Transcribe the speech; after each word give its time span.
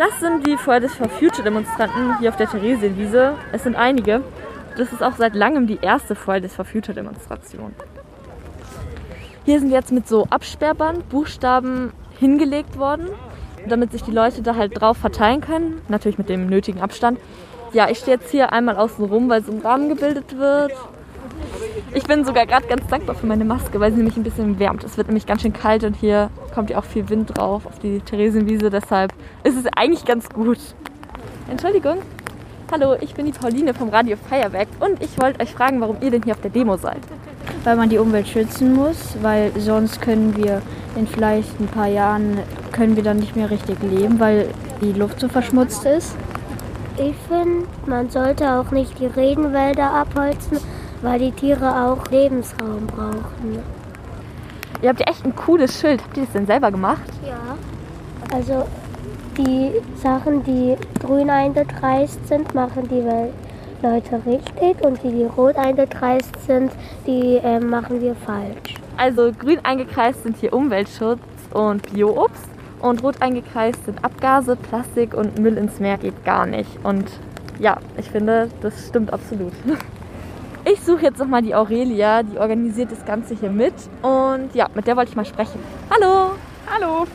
Das 0.00 0.18
sind 0.18 0.46
die 0.46 0.56
Fridays 0.56 0.94
for 0.94 1.10
Future 1.10 1.42
Demonstranten 1.42 2.18
hier 2.20 2.30
auf 2.30 2.36
der 2.36 2.48
Theresienwiese. 2.48 3.34
Es 3.52 3.64
sind 3.64 3.76
einige. 3.76 4.22
Das 4.78 4.94
ist 4.94 5.02
auch 5.02 5.16
seit 5.18 5.34
langem 5.34 5.66
die 5.66 5.78
erste 5.82 6.14
Fridays 6.14 6.54
for 6.54 6.64
Future 6.64 6.94
Demonstration. 6.94 7.74
Hier 9.44 9.60
sind 9.60 9.70
jetzt 9.70 9.92
mit 9.92 10.08
so 10.08 10.26
Absperrband 10.30 11.06
Buchstaben 11.10 11.92
hingelegt 12.18 12.78
worden, 12.78 13.10
damit 13.68 13.92
sich 13.92 14.02
die 14.02 14.10
Leute 14.10 14.40
da 14.40 14.56
halt 14.56 14.80
drauf 14.80 14.96
verteilen 14.96 15.42
können. 15.42 15.82
Natürlich 15.88 16.16
mit 16.16 16.30
dem 16.30 16.46
nötigen 16.46 16.80
Abstand. 16.80 17.20
Ja, 17.74 17.90
ich 17.90 17.98
stehe 17.98 18.16
jetzt 18.16 18.30
hier 18.30 18.54
einmal 18.54 18.78
außen 18.78 19.04
rum, 19.04 19.28
weil 19.28 19.44
so 19.44 19.52
ein 19.52 19.58
Rahmen 19.58 19.90
gebildet 19.90 20.38
wird. 20.38 20.72
Ich 21.92 22.04
bin 22.04 22.24
sogar 22.24 22.46
gerade 22.46 22.68
ganz 22.68 22.86
dankbar 22.86 23.16
für 23.16 23.26
meine 23.26 23.44
Maske, 23.44 23.80
weil 23.80 23.90
sie 23.90 23.96
nämlich 23.96 24.16
ein 24.16 24.22
bisschen 24.22 24.60
wärmt. 24.60 24.84
Es 24.84 24.96
wird 24.96 25.08
nämlich 25.08 25.26
ganz 25.26 25.42
schön 25.42 25.52
kalt 25.52 25.82
und 25.82 25.96
hier 25.96 26.30
kommt 26.54 26.70
ja 26.70 26.78
auch 26.78 26.84
viel 26.84 27.08
Wind 27.08 27.36
drauf 27.36 27.66
auf 27.66 27.80
die 27.80 28.00
Theresienwiese. 28.00 28.70
Deshalb 28.70 29.12
ist 29.42 29.56
es 29.56 29.64
eigentlich 29.76 30.04
ganz 30.04 30.28
gut. 30.28 30.58
Entschuldigung. 31.50 31.98
Hallo, 32.70 32.94
ich 33.00 33.14
bin 33.14 33.26
die 33.26 33.32
Pauline 33.32 33.74
vom 33.74 33.88
Radio 33.88 34.16
Feuerwerk 34.16 34.68
und 34.78 35.02
ich 35.02 35.20
wollte 35.20 35.40
euch 35.40 35.52
fragen, 35.52 35.80
warum 35.80 35.96
ihr 36.00 36.12
denn 36.12 36.22
hier 36.22 36.34
auf 36.34 36.40
der 36.40 36.52
Demo 36.52 36.76
seid. 36.76 37.00
Weil 37.64 37.74
man 37.74 37.88
die 37.88 37.98
Umwelt 37.98 38.28
schützen 38.28 38.72
muss, 38.72 39.16
weil 39.20 39.50
sonst 39.58 40.00
können 40.00 40.36
wir 40.36 40.62
in 40.94 41.08
vielleicht 41.08 41.58
ein 41.58 41.66
paar 41.66 41.88
Jahren 41.88 42.38
können 42.70 42.94
wir 42.94 43.02
dann 43.02 43.16
nicht 43.16 43.34
mehr 43.34 43.50
richtig 43.50 43.82
leben, 43.82 44.20
weil 44.20 44.48
die 44.80 44.92
Luft 44.92 45.18
so 45.18 45.28
verschmutzt 45.28 45.84
ist. 45.84 46.14
Ich 46.96 47.16
finde, 47.28 47.66
man 47.86 48.10
sollte 48.10 48.48
auch 48.52 48.70
nicht 48.70 48.96
die 49.00 49.06
Regenwälder 49.06 49.92
abholzen, 49.92 50.58
weil 51.02 51.18
die 51.18 51.32
Tiere 51.32 51.84
auch 51.84 52.06
Lebensraum 52.10 52.86
brauchen. 52.86 53.58
Ihr 54.82 54.88
habt 54.88 55.00
ja 55.00 55.06
echt 55.06 55.24
ein 55.24 55.36
cooles 55.36 55.78
Schild. 55.78 56.02
Habt 56.02 56.16
ihr 56.16 56.24
das 56.24 56.32
denn 56.32 56.46
selber 56.46 56.70
gemacht? 56.70 57.02
Ja. 57.24 57.56
Also 58.32 58.66
die 59.36 59.72
Sachen, 59.96 60.42
die 60.44 60.76
grün 61.00 61.30
eingekreist 61.30 62.26
sind, 62.28 62.54
machen 62.54 62.88
die 62.88 63.02
Leute 63.82 64.20
richtig 64.26 64.84
und 64.84 65.02
die, 65.02 65.10
die 65.10 65.24
rot 65.24 65.56
eingekreist 65.56 66.44
sind, 66.46 66.72
die 67.06 67.36
äh, 67.36 67.60
machen 67.60 68.00
wir 68.00 68.14
falsch. 68.14 68.74
Also 68.96 69.32
grün 69.38 69.58
eingekreist 69.62 70.22
sind 70.22 70.36
hier 70.36 70.52
Umweltschutz 70.52 71.20
und 71.52 71.90
Bioobst 71.92 72.48
und 72.80 73.02
rot 73.02 73.20
eingekreist 73.20 73.84
sind 73.84 74.04
Abgase, 74.04 74.56
Plastik 74.56 75.14
und 75.14 75.38
Müll 75.38 75.56
ins 75.56 75.80
Meer 75.80 75.98
geht 75.98 76.24
gar 76.24 76.46
nicht. 76.46 76.70
Und 76.84 77.10
ja, 77.58 77.78
ich 77.96 78.10
finde, 78.10 78.48
das 78.60 78.88
stimmt 78.88 79.12
absolut. 79.12 79.52
Ich 80.72 80.80
suche 80.82 81.02
jetzt 81.02 81.18
nochmal 81.18 81.42
die 81.42 81.52
Aurelia, 81.52 82.22
die 82.22 82.38
organisiert 82.38 82.92
das 82.92 83.04
Ganze 83.04 83.34
hier 83.34 83.50
mit. 83.50 83.74
Und 84.02 84.54
ja, 84.54 84.68
mit 84.72 84.86
der 84.86 84.96
wollte 84.96 85.10
ich 85.10 85.16
mal 85.16 85.24
sprechen. 85.24 85.58
Hallo! 85.90 86.32
Hallo! 86.72 87.06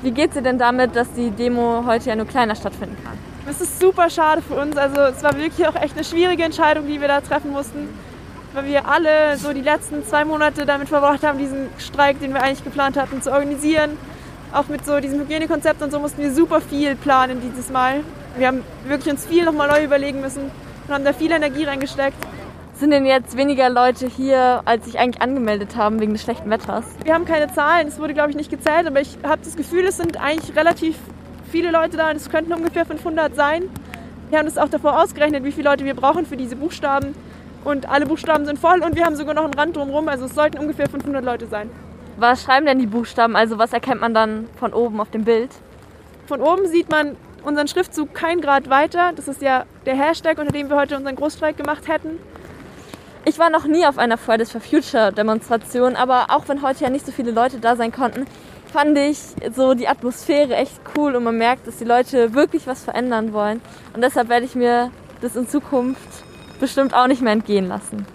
Wie 0.00 0.12
geht 0.12 0.30
es 0.30 0.36
dir 0.36 0.42
denn 0.42 0.56
damit, 0.56 0.96
dass 0.96 1.12
die 1.12 1.30
Demo 1.30 1.84
heute 1.86 2.08
ja 2.08 2.16
nur 2.16 2.26
kleiner 2.26 2.54
stattfinden 2.54 2.96
kann? 3.04 3.18
Es 3.46 3.60
ist 3.60 3.78
super 3.78 4.08
schade 4.08 4.40
für 4.40 4.54
uns. 4.54 4.78
Also 4.78 4.98
es 5.02 5.22
war 5.22 5.36
wirklich 5.36 5.66
auch 5.68 5.74
echt 5.74 5.94
eine 5.94 6.04
schwierige 6.04 6.42
Entscheidung, 6.42 6.86
die 6.86 7.02
wir 7.02 7.08
da 7.08 7.20
treffen 7.20 7.50
mussten. 7.50 7.86
Weil 8.54 8.64
wir 8.64 8.88
alle 8.88 9.36
so 9.36 9.52
die 9.52 9.60
letzten 9.60 10.06
zwei 10.06 10.24
Monate 10.24 10.64
damit 10.64 10.88
verbracht 10.88 11.22
haben, 11.22 11.38
diesen 11.38 11.68
Streik, 11.76 12.18
den 12.20 12.32
wir 12.32 12.42
eigentlich 12.42 12.64
geplant 12.64 12.96
hatten, 12.96 13.20
zu 13.20 13.30
organisieren. 13.30 13.98
Auch 14.54 14.68
mit 14.68 14.86
so 14.86 15.00
diesem 15.00 15.20
Hygienekonzept 15.20 15.82
und 15.82 15.90
so 15.90 15.98
mussten 15.98 16.22
wir 16.22 16.32
super 16.32 16.62
viel 16.62 16.96
planen 16.96 17.42
dieses 17.42 17.68
Mal. 17.70 18.00
Wir 18.38 18.46
haben 18.46 18.62
wirklich 18.86 19.12
uns 19.12 19.26
viel 19.26 19.44
nochmal 19.44 19.68
neu 19.68 19.84
überlegen 19.84 20.22
müssen 20.22 20.50
und 20.88 20.94
haben 20.94 21.04
da 21.04 21.12
viel 21.12 21.30
Energie 21.30 21.64
reingesteckt. 21.64 22.16
Sind 22.82 22.90
denn 22.90 23.06
jetzt 23.06 23.36
weniger 23.36 23.70
Leute 23.70 24.08
hier, 24.08 24.62
als 24.64 24.86
sich 24.86 24.98
eigentlich 24.98 25.22
angemeldet 25.22 25.76
haben 25.76 26.00
wegen 26.00 26.14
des 26.14 26.22
schlechten 26.22 26.50
Wetters? 26.50 26.84
Wir 27.04 27.14
haben 27.14 27.24
keine 27.24 27.46
Zahlen, 27.54 27.86
es 27.86 28.00
wurde 28.00 28.12
glaube 28.12 28.30
ich 28.30 28.36
nicht 28.36 28.50
gezählt, 28.50 28.88
aber 28.88 29.00
ich 29.00 29.18
habe 29.22 29.40
das 29.44 29.54
Gefühl, 29.54 29.84
es 29.84 29.98
sind 29.98 30.20
eigentlich 30.20 30.56
relativ 30.56 30.96
viele 31.52 31.70
Leute 31.70 31.96
da 31.96 32.10
und 32.10 32.16
es 32.16 32.28
könnten 32.28 32.52
ungefähr 32.52 32.84
500 32.84 33.36
sein. 33.36 33.70
Wir 34.30 34.38
haben 34.38 34.46
das 34.46 34.58
auch 34.58 34.68
davor 34.68 35.00
ausgerechnet, 35.00 35.44
wie 35.44 35.52
viele 35.52 35.70
Leute 35.70 35.84
wir 35.84 35.94
brauchen 35.94 36.26
für 36.26 36.36
diese 36.36 36.56
Buchstaben 36.56 37.14
und 37.62 37.88
alle 37.88 38.04
Buchstaben 38.04 38.46
sind 38.46 38.58
voll 38.58 38.82
und 38.82 38.96
wir 38.96 39.04
haben 39.04 39.14
sogar 39.14 39.34
noch 39.34 39.44
einen 39.44 39.54
Rand 39.54 39.76
drumherum, 39.76 40.08
also 40.08 40.24
es 40.24 40.34
sollten 40.34 40.58
ungefähr 40.58 40.88
500 40.88 41.24
Leute 41.24 41.46
sein. 41.46 41.70
Was 42.16 42.42
schreiben 42.42 42.66
denn 42.66 42.80
die 42.80 42.86
Buchstaben? 42.86 43.36
Also 43.36 43.58
was 43.58 43.72
erkennt 43.72 44.00
man 44.00 44.12
dann 44.12 44.48
von 44.58 44.72
oben 44.72 45.00
auf 45.00 45.10
dem 45.12 45.22
Bild? 45.22 45.50
Von 46.26 46.40
oben 46.40 46.66
sieht 46.66 46.90
man 46.90 47.16
unseren 47.44 47.68
Schriftzug 47.68 48.12
kein 48.12 48.40
Grad 48.40 48.68
weiter. 48.70 49.12
Das 49.14 49.28
ist 49.28 49.40
ja 49.40 49.66
der 49.86 49.94
Hashtag, 49.94 50.38
unter 50.38 50.52
dem 50.52 50.68
wir 50.68 50.74
heute 50.74 50.96
unseren 50.96 51.14
Großstreik 51.14 51.56
gemacht 51.56 51.86
hätten. 51.86 52.18
Ich 53.24 53.38
war 53.38 53.50
noch 53.50 53.66
nie 53.66 53.86
auf 53.86 53.98
einer 53.98 54.18
Fridays 54.18 54.50
for 54.50 54.60
Future 54.60 55.12
Demonstration, 55.12 55.94
aber 55.94 56.26
auch 56.30 56.48
wenn 56.48 56.60
heute 56.60 56.82
ja 56.82 56.90
nicht 56.90 57.06
so 57.06 57.12
viele 57.12 57.30
Leute 57.30 57.60
da 57.60 57.76
sein 57.76 57.92
konnten, 57.92 58.26
fand 58.72 58.98
ich 58.98 59.18
so 59.54 59.74
die 59.74 59.86
Atmosphäre 59.86 60.56
echt 60.56 60.72
cool 60.96 61.14
und 61.14 61.22
man 61.22 61.38
merkt, 61.38 61.68
dass 61.68 61.76
die 61.76 61.84
Leute 61.84 62.34
wirklich 62.34 62.66
was 62.66 62.82
verändern 62.82 63.32
wollen. 63.32 63.60
Und 63.94 64.02
deshalb 64.02 64.28
werde 64.28 64.44
ich 64.44 64.56
mir 64.56 64.90
das 65.20 65.36
in 65.36 65.48
Zukunft 65.48 66.08
bestimmt 66.58 66.94
auch 66.94 67.06
nicht 67.06 67.22
mehr 67.22 67.32
entgehen 67.32 67.68
lassen. 67.68 68.06